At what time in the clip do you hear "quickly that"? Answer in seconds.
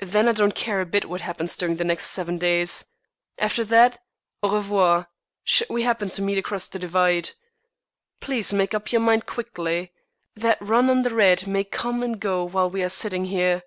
9.26-10.58